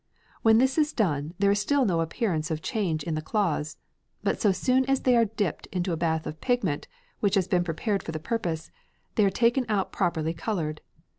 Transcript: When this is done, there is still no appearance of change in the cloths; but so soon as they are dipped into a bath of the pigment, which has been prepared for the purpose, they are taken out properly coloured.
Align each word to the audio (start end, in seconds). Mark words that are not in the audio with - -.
When 0.41 0.57
this 0.57 0.79
is 0.79 0.93
done, 0.93 1.35
there 1.37 1.51
is 1.51 1.59
still 1.59 1.85
no 1.85 2.01
appearance 2.01 2.49
of 2.49 2.63
change 2.63 3.03
in 3.03 3.13
the 3.13 3.21
cloths; 3.21 3.77
but 4.23 4.41
so 4.41 4.51
soon 4.51 4.83
as 4.85 5.01
they 5.01 5.15
are 5.15 5.25
dipped 5.25 5.67
into 5.67 5.91
a 5.91 5.95
bath 5.95 6.25
of 6.25 6.33
the 6.33 6.39
pigment, 6.39 6.87
which 7.19 7.35
has 7.35 7.47
been 7.47 7.63
prepared 7.63 8.01
for 8.01 8.11
the 8.11 8.17
purpose, 8.17 8.71
they 9.13 9.23
are 9.25 9.29
taken 9.29 9.63
out 9.69 9.91
properly 9.91 10.33
coloured. 10.33 10.81